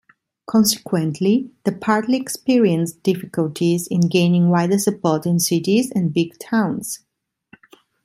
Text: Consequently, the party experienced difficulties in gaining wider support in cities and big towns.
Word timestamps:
Consequently, 0.47 1.51
the 1.63 1.71
party 1.73 2.15
experienced 2.17 3.03
difficulties 3.03 3.85
in 3.85 4.07
gaining 4.07 4.49
wider 4.49 4.79
support 4.79 5.27
in 5.27 5.39
cities 5.39 5.91
and 5.91 6.11
big 6.11 6.39
towns. 6.39 7.01